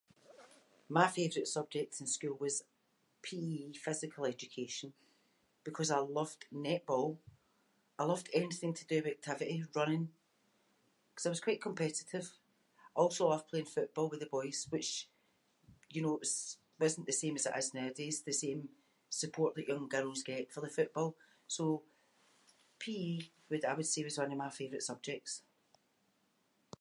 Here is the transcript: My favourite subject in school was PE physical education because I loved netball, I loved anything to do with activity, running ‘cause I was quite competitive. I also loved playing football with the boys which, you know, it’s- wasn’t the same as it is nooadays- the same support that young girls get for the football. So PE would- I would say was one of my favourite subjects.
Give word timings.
My 0.89 1.07
favourite 1.07 1.47
subject 1.55 2.01
in 2.01 2.07
school 2.15 2.35
was 2.39 2.63
PE 3.21 3.73
physical 3.73 4.25
education 4.25 4.93
because 5.67 5.91
I 5.91 5.99
loved 5.99 6.45
netball, 6.51 7.19
I 7.99 8.03
loved 8.11 8.29
anything 8.33 8.73
to 8.77 8.87
do 8.91 8.95
with 9.03 9.13
activity, 9.15 9.57
running 9.79 10.05
‘cause 11.15 11.25
I 11.27 11.29
was 11.33 11.39
quite 11.45 11.61
competitive. 11.67 12.25
I 12.97 12.99
also 13.03 13.23
loved 13.31 13.47
playing 13.49 13.65
football 13.75 14.07
with 14.09 14.21
the 14.21 14.25
boys 14.37 14.59
which, 14.75 14.91
you 15.95 16.01
know, 16.03 16.15
it’s- 16.23 16.55
wasn’t 16.81 17.05
the 17.07 17.21
same 17.23 17.35
as 17.37 17.45
it 17.49 17.57
is 17.61 17.69
nooadays- 17.75 18.23
the 18.29 18.41
same 18.45 18.61
support 19.23 19.51
that 19.53 19.69
young 19.71 19.87
girls 19.95 20.27
get 20.31 20.45
for 20.53 20.61
the 20.63 20.75
football. 20.77 21.09
So 21.55 21.63
PE 22.81 23.15
would- 23.49 23.67
I 23.71 23.77
would 23.77 23.89
say 23.91 24.01
was 24.09 24.17
one 24.23 24.31
of 24.33 24.43
my 24.45 24.51
favourite 24.59 24.89
subjects. 24.91 25.33